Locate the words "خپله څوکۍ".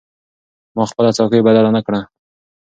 0.91-1.41